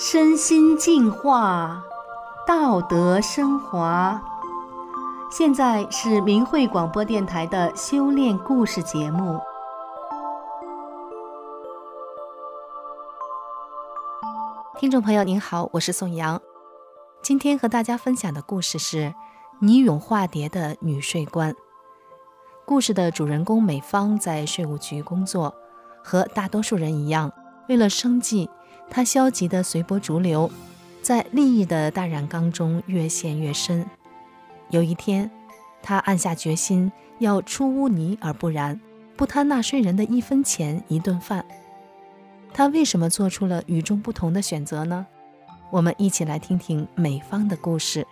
[0.00, 1.82] 身心净化，
[2.46, 4.22] 道德升华。
[5.28, 9.40] 现在是明慧广播电台的修炼故事节目。
[14.78, 16.40] 听众朋友您好，我是宋阳。
[17.20, 19.12] 今天和大家分享的故事是
[19.58, 21.52] 拟永化蝶的女税官。
[22.64, 25.52] 故事的主人公美芳在税务局工作，
[26.04, 27.32] 和大多数人一样，
[27.68, 28.48] 为了生计，
[28.90, 30.50] 他消极地随波逐流，
[31.02, 33.84] 在利益的大染缸中越陷越深。
[34.70, 35.30] 有一天，
[35.82, 38.80] 他暗下决心要出污泥而不染，
[39.16, 41.44] 不贪纳税人的一分钱一顿饭。
[42.52, 45.06] 他为什么做出了与众不同的选择呢？
[45.70, 48.06] 我们一起来听听美方的故事。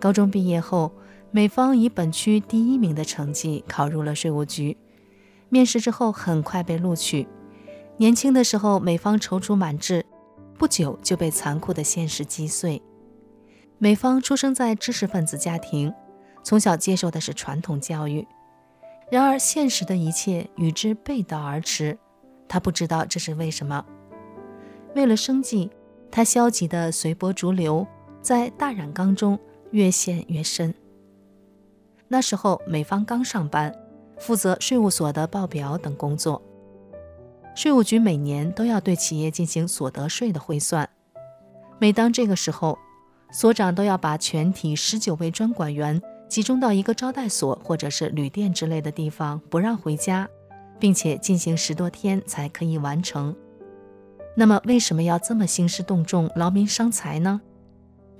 [0.00, 0.90] 高中毕业后，
[1.30, 4.76] 美方以本区第一名的成绩考入了税务局。
[5.52, 7.28] 面试之后，很快被录取。
[7.98, 10.02] 年轻的时候，美方踌躇满志，
[10.58, 12.80] 不久就被残酷的现实击碎。
[13.76, 15.92] 美方出生在知识分子家庭，
[16.42, 18.26] 从小接受的是传统教育。
[19.10, 21.98] 然而，现实的一切与之背道而驰。
[22.48, 23.84] 他不知道这是为什么。
[24.94, 25.70] 为了生计，
[26.10, 27.86] 他消极地随波逐流，
[28.22, 29.38] 在大染缸中。
[29.72, 30.74] 越陷越深。
[32.08, 33.74] 那时候，美方刚上班，
[34.22, 36.40] 负责税务所的报表等工作。
[37.56, 40.88] 税务局每年都要对企业进行所得税的汇算。
[41.80, 42.78] 每当这个时候，
[43.32, 50.28] 所长都要把全体十九位专管员集中到一个招待所或者是旅店之类的地方，不让回家，
[50.78, 53.34] 并且进行十多天才可以完成。
[54.36, 57.40] 那么，为什么要这么兴师动众、劳民伤财呢？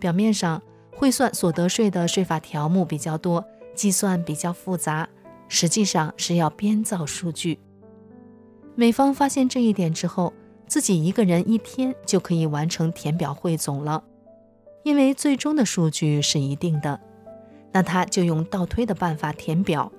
[0.01, 0.61] 表面上，
[0.95, 3.43] 汇算所得税的税法条目比较多，
[3.75, 5.09] 计算比较复杂，
[5.55, 7.61] 实际上是要编造数据。
[8.75, 10.33] 美方发现这一点之后，
[10.67, 14.03] 自己一个人一天就可以完成填表汇总了，
[14.83, 16.99] 因为最终的数据是一定的。
[17.71, 19.93] 那他就用倒推的办法填表，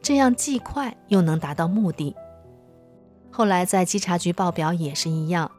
[0.00, 2.14] 这样既快又能达到目的。
[3.32, 5.50] 后来在稽查局报表也是一样，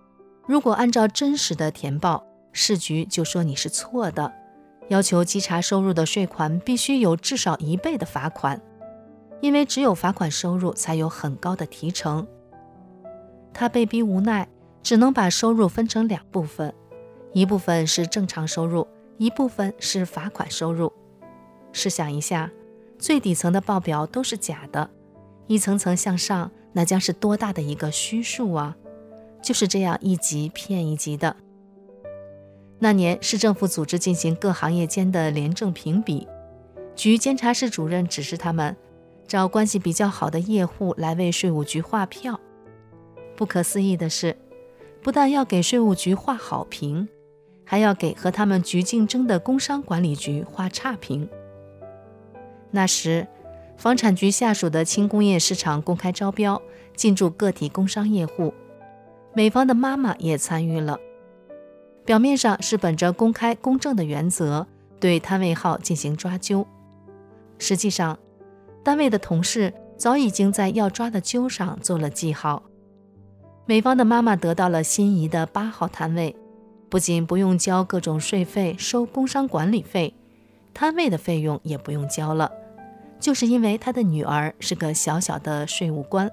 [0.48, 4.32] 如果按照真实的填报，市局就说你是错的。
[4.88, 8.62] 要求稽查收入的税款必须有至少一倍的罚款，
[9.42, 12.26] 因为只有罚款收入才有很高的提成。
[13.54, 14.48] 他被逼无奈，
[14.82, 16.74] 只能把收入分成两部分，
[17.34, 18.88] 一部分是正常收入，
[19.18, 20.92] 一部分是罚款收入。
[21.74, 22.52] 试想一下，
[22.98, 24.90] 最底层的报表都是假的，
[25.48, 28.78] 一层层向上，那将是多大的一个虚数啊！
[29.42, 31.36] 就是这样一级骗一级的。
[32.80, 36.28] 那年，市政府组织进行各行业间的廉政评比，
[36.96, 38.76] 局监察室主任指示他们
[39.28, 42.40] 找关系比较好的业户来为税务局划票。
[43.36, 44.38] 不可思议的是，
[45.02, 47.08] 不但要给税务局划好评，
[47.66, 51.28] 还要给和他们局竞争的工商管理局划差评。
[52.72, 53.28] 那时，
[53.78, 56.62] 房产局下属的轻工业市场公开招标，
[56.96, 58.54] 进驻个体工商业户，
[59.34, 61.00] 美方的妈妈也参与了。
[62.06, 64.68] 表面上是本着公开公正的原则
[65.00, 66.66] 对摊位号进行抓阄，
[67.58, 68.20] 实际上，
[68.84, 72.64] 单位的同事早已经在要抓的阄上做了记号。
[73.66, 76.36] 美方的妈妈得到了心仪的八号摊位，
[76.90, 80.14] 不仅不用交各种税费、收工商管理费，
[80.74, 82.52] 摊位的费用也不用交了，
[83.20, 86.32] 就是因为她的女儿是个小小的税务官。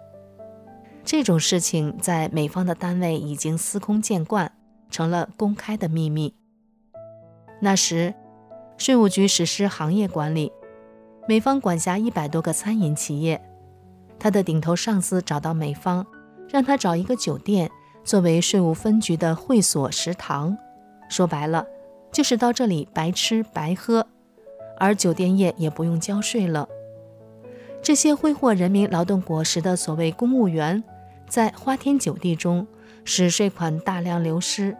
[1.04, 4.52] 这种事情在美方的单位已经司空见惯。
[4.90, 6.32] 成了公开的秘密。
[7.60, 8.14] 那时，
[8.78, 10.50] 税务局实施行业管理，
[11.28, 13.38] 美方管辖一百多个餐饮企业。
[14.18, 16.06] 他的顶头上司找到美方，
[16.48, 17.70] 让他找一个酒店
[18.02, 20.56] 作为税务分局的会所食堂。
[21.10, 21.66] 说白了，
[22.10, 24.06] 就是到这里白吃白喝，
[24.78, 26.66] 而酒店业也不用交税了。
[27.82, 30.82] 这些挥霍人民劳动果实的所谓公务员，
[31.28, 32.66] 在花天酒地中。
[33.04, 34.76] 使税款大量流失。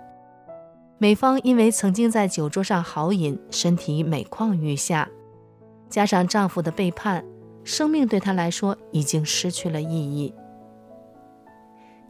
[0.99, 5.09] 美方因为曾经在酒桌上豪饮，身体每况愈下，
[5.89, 7.25] 加上丈夫的背叛，
[7.65, 10.35] 生命对她来说已经失去了意义。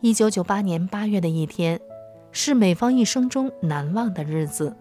[0.00, 1.80] 一九九八年八月的一天，
[2.30, 4.76] 是美方一生中难忘的日子。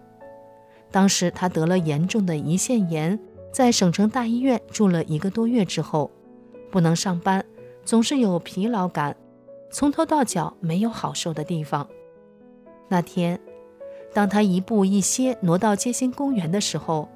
[0.90, 3.18] 当时她得了严重的胰腺炎，
[3.52, 6.10] 在省城大医院住了一个多月之后，
[6.70, 7.44] 不能上班，
[7.84, 9.16] 总是有疲劳感。
[9.70, 11.86] 从头到脚没有好受的地方。
[12.88, 13.38] 那天，
[14.14, 17.08] 当他一步一歇挪到街心公园的时候，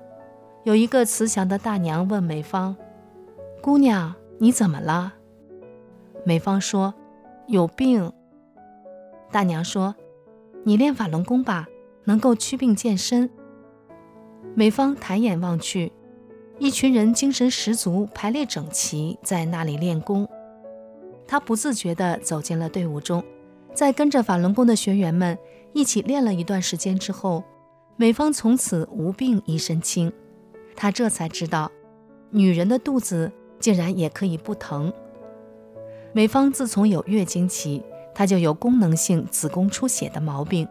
[0.65, 2.77] 有一个慈祥的大娘问美芳
[3.61, 5.15] ：“姑娘，你怎么了？”
[6.25, 6.95] 美芳说
[7.49, 8.13] ：“有病，
[9.33, 9.97] 大娘说
[10.63, 11.67] ：“你练法轮功吧，
[12.05, 13.29] 能够祛病健身。”
[14.55, 15.93] 美芳抬眼望去，
[16.61, 20.29] 一群人精神十足，排列整齐，在那里练功。
[21.27, 23.25] 她不自觉地走进了队伍中，
[23.75, 25.37] 在跟着法轮功的学员们
[25.73, 27.43] 一起练了一段时间之后，
[27.97, 30.13] 美芳从此无病一身轻。
[30.75, 31.71] 她这才知道，
[32.31, 34.93] 女人的肚子竟然也可以不疼。
[36.13, 37.83] 美芳自从有月经起，
[38.15, 40.69] 她就有功能性子宫出血的毛病，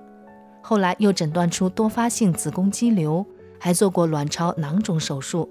[0.61, 3.25] 后来又诊断出多发性子宫肌瘤，
[3.59, 5.49] 还做过卵巢囊肿手术，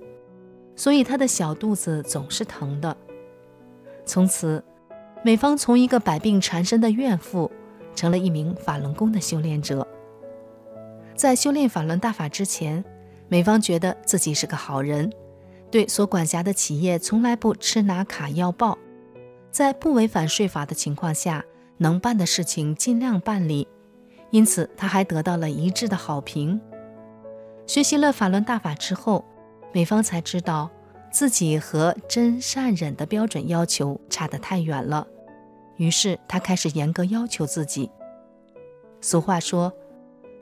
[0.76, 2.96] 所以她的小肚子总是疼的。
[4.04, 4.62] 从此，
[5.22, 7.50] 美芳从一个百病缠身的怨妇，
[7.94, 9.86] 成了一名法轮功的修炼者。
[11.14, 12.84] 在修炼法轮大法之前，
[13.30, 15.10] 美方觉得自己是个好人，
[15.70, 18.76] 对所管辖的企业从来不吃拿卡要报。
[19.52, 21.44] 在不违反税法的情况下，
[21.78, 23.68] 能办的事情尽量办理，
[24.30, 26.60] 因此他还得到了一致的好评。
[27.68, 29.24] 学习了法轮大法之后，
[29.72, 30.68] 美方才知道
[31.12, 35.06] 自己和真善忍的标准要求差得太远了，
[35.76, 37.88] 于是他开始严格要求自己。
[39.00, 39.72] 俗话说：“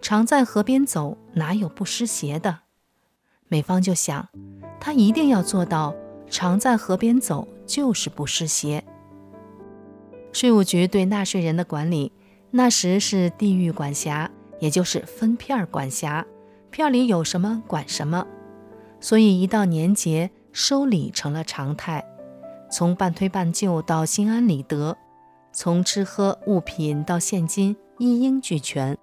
[0.01, 2.61] 常在河边走，哪有不湿鞋的？”
[3.49, 4.29] 美方就想，
[4.79, 5.95] 他一定要做到
[6.29, 8.85] 常在河边走，就是不湿鞋。
[10.33, 12.13] 税务局对纳税人的管理，
[12.51, 14.31] 那时是地域管辖，
[14.61, 16.25] 也就是分片管辖，
[16.71, 18.27] 片里有什么管什么。
[19.01, 22.05] 所以一到年节，收礼成了常态，
[22.71, 24.97] 从半推半就到心安理得，
[25.53, 28.97] 从吃喝物品到现金，一应俱全。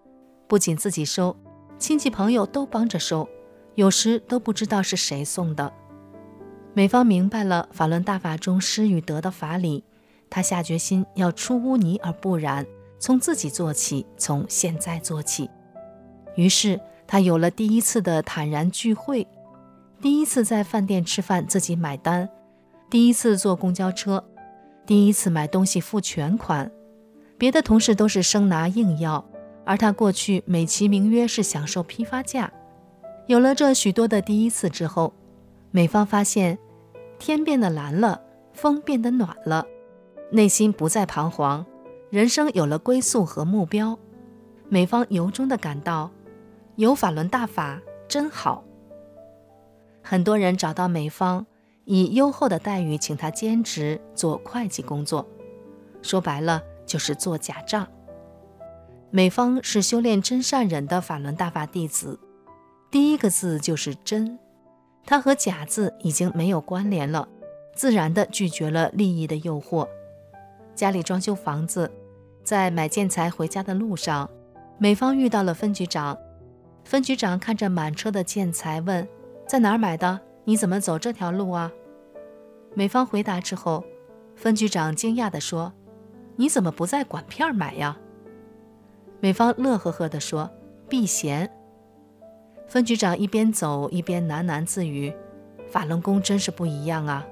[0.48, 1.36] 不仅自己收，
[1.80, 3.28] 亲戚朋友都帮着收，
[3.76, 5.72] 有时都不知道是谁送的。
[6.74, 9.84] 美芳明白了法轮大法中失与得的法理。
[10.30, 12.66] 他下决心要出污泥而不染，
[13.00, 15.50] 从自己做起，从现在做起。
[16.36, 19.26] 于是他有了第一次的坦然聚会，
[20.02, 22.28] 第一次在饭店吃饭自己买单，
[22.90, 24.22] 第一次坐公交车，
[24.86, 26.70] 第一次买东西付全款。
[27.38, 29.24] 别的同事都是生拿硬要，
[29.64, 32.52] 而他过去美其名曰是享受批发价。
[33.28, 35.14] 有了这许多的第一次之后，
[35.72, 36.58] 美方发现
[37.18, 38.22] 天变得蓝了，
[38.54, 39.66] 风变得暖了。
[40.32, 41.66] 内心不再彷徨，
[42.10, 43.98] 人生有了归宿和目标。
[44.70, 46.12] 美方由衷地感到，
[46.76, 48.64] 有法轮大法真好。
[50.04, 51.46] 很多人找到美方，
[51.86, 55.28] 以优厚的待遇请他兼职做会计工作，
[56.04, 57.88] 说白了就是做假账。
[59.10, 62.20] 美方是修炼真善忍的法轮大法弟子，
[62.96, 64.40] 第一个字就是真，
[65.06, 67.28] 她和假字已经没有关联了，
[67.74, 69.86] 自然地拒绝了利益的诱惑。
[70.74, 71.92] 家里装修房子，
[72.42, 74.30] 在买建材回家的路上，
[74.78, 76.18] 美方遇到了分局长。
[76.86, 79.06] 分局长看着满车的建材，问
[79.46, 80.22] ：“在哪儿买的？
[80.46, 81.70] 你怎么走这条路啊？”
[82.76, 83.84] 美方回答之后，
[84.38, 85.74] 分局长惊讶地说
[86.38, 87.98] ：“你怎么不在管片买呀？”
[89.20, 90.50] 美方乐呵呵地说
[90.88, 91.52] ：“避嫌。”
[92.68, 95.14] 分局长一边走一边喃喃自语
[95.70, 97.26] ：“法轮功真是不一样啊。”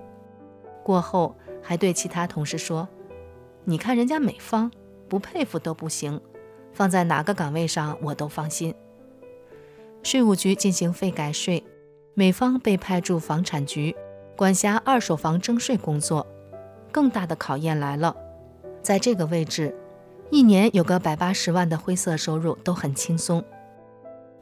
[0.83, 2.87] 过后还对其他同事说。
[3.65, 4.69] 你看人家美方，
[5.07, 6.19] 不佩服都不行，
[6.73, 8.75] 放在哪个岗位上我都放心。
[10.03, 11.63] 税务局进行费改税，
[12.13, 13.95] 美方被派驻房产局，
[14.35, 16.27] 管辖二手房征税工作。
[16.91, 18.15] 更大的考验来了，
[18.81, 19.73] 在这个位置，
[20.29, 23.41] 一年有个百八十万的灰色收入都很轻松，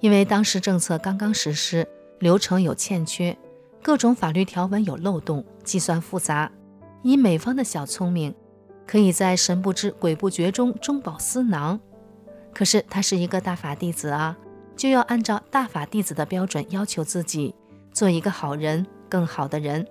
[0.01, 1.88] 因为当时政策刚刚实施，
[2.20, 3.38] 流程有欠缺，
[3.81, 6.51] 各种法律条文有漏洞，计算复杂。
[7.03, 8.36] 以美方的小聪明。
[8.88, 11.79] 可以在神不知鬼不觉中中饱私囊，
[12.53, 14.38] 可是他是一个大法弟子啊，
[14.75, 17.55] 就要按照大法弟子的标准要求自己，
[17.93, 19.88] 做一个好人，更好的人。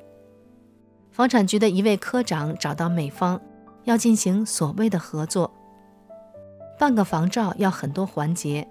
[1.11, 3.41] 房产局的一位科长找到美方，
[3.85, 5.51] 要进行所谓的合作。
[6.79, 8.69] 办个房照要很多环节，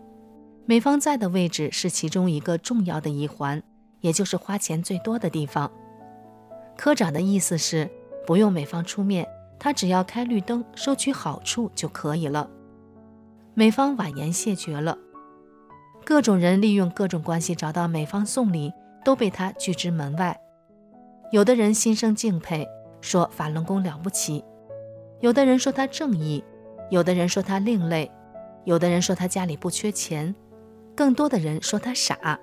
[0.70, 3.64] 美方在的位置是其中一个重要的一环，
[4.02, 5.72] 也就是花钱最多的地方。
[6.78, 7.90] 科长的意思是
[8.28, 9.28] 不用美方出面。
[9.58, 12.48] 他只要开绿灯，收取好处就可以了。
[13.56, 14.96] 美方婉言谢绝了。
[16.06, 18.72] 各种人利用各种关系找到美方送礼，
[19.04, 20.40] 都被他拒之门外。
[21.32, 22.68] 有的人心生敬佩，
[23.02, 24.44] 说法轮功了不起；
[25.20, 26.44] 有的人说他正义；
[26.92, 28.08] 有的人说他另类；
[28.66, 30.32] 有的人说他家里不缺钱；
[31.00, 32.38] 更多的人说他傻。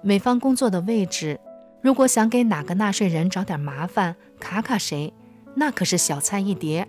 [0.00, 1.38] 美方工作的位置，
[1.82, 5.12] 如果想给哪个纳税人找点麻烦，卡卡谁？
[5.54, 6.88] 那可是小菜一碟。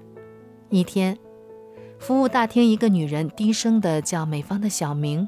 [0.69, 1.19] 一天，
[1.99, 5.27] 服务大厅一个女人低声地叫美方的小名，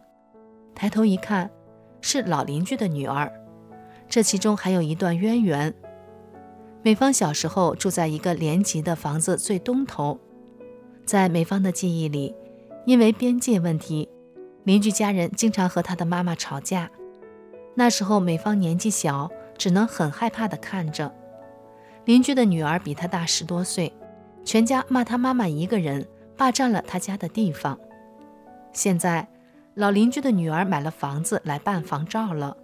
[0.74, 1.52] 抬头一看，
[2.00, 3.30] 是老邻居的女儿。
[4.08, 5.76] 这其中还有一段渊源。
[6.82, 10.18] 美方小时候住在一个连级的房子最东头，
[11.06, 12.34] 在美方的记忆里，
[12.86, 14.08] 因为边界问题，
[14.66, 16.92] 邻居家人经常和她的妈妈吵架。
[17.76, 21.14] 那时候美芳年纪小，只能很害怕地看着。
[22.04, 23.94] 邻居的女儿比她大十多岁，
[24.44, 26.06] 全家骂她妈妈一个人
[26.36, 27.80] 霸占了她家的地方。
[28.74, 29.28] 现在
[29.76, 32.58] 老邻居的女儿买了房子来办房照了。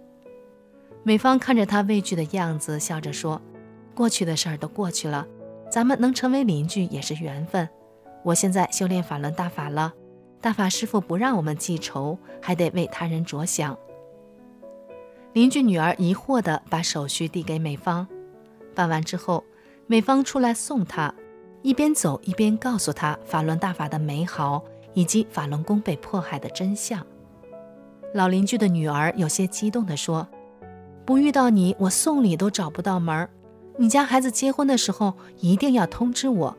[1.04, 3.40] 美芳看着她畏惧的样子，笑着说。
[3.94, 5.26] 过去的事儿都过去了，
[5.70, 7.68] 咱们能成为邻居也是缘分。
[8.24, 9.92] 我现在修炼法轮大法了，
[10.42, 13.78] 大法师父不让我们记仇，还得为他人着想。
[15.32, 18.06] 邻居女儿疑惑地把手续递给美方，
[18.74, 19.44] 办完之后，
[19.86, 21.14] 美方出来送她，
[21.62, 24.62] 一边走一边告诉她法轮大法的美好
[24.94, 27.06] 以及法轮功被迫害的真相。
[28.12, 30.26] 老邻居的女儿有些激动地说
[31.06, 33.30] ：“不遇到你，我送礼都找不到门儿。”
[33.78, 36.54] 你家孩子结婚的时候一定要通知我。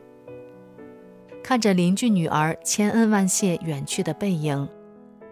[1.44, 4.66] 看着邻居女儿千恩万谢远去的背影，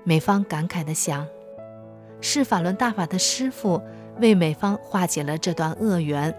[0.05, 1.27] 美芳感慨地想：
[2.21, 3.81] 是法轮大法的师父
[4.21, 6.33] 为美芳化解了这段恶缘。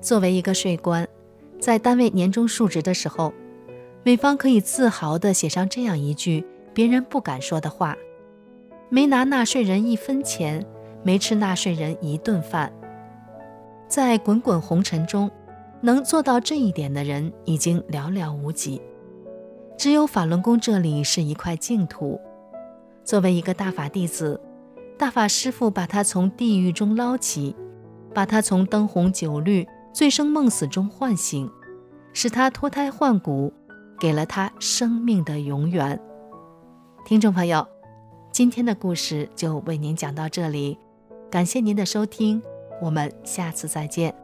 [0.00, 1.08] 作为一个税官，
[1.58, 3.34] 在单位年终述职的时候，
[4.04, 7.96] 美芳可以自豪地写上这样一句别人不敢说的话：
[8.88, 10.64] 没拿纳税人一分钱，
[11.02, 12.72] 没吃纳税人一顿饭。
[13.88, 15.28] 在滚滚红尘中，
[15.84, 18.80] 能做到这一点的人已经寥寥无几。
[19.76, 22.18] 只有法轮功这里是一块净土。
[23.04, 24.40] 作为一个大法弟子，
[24.96, 27.54] 大法师父把他从地狱中捞起，
[28.14, 31.50] 把他从灯红酒绿、醉生梦死中唤醒，
[32.14, 33.52] 使他脱胎换骨，
[34.00, 36.00] 给了他生命的永远。
[37.04, 37.68] 听众朋友，
[38.32, 40.78] 今天的故事就为您讲到这里，
[41.30, 42.42] 感谢您的收听。
[42.80, 44.23] 我们下次再见。